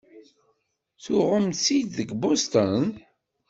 [1.03, 2.85] Tuɣem-tt-id deg Boston?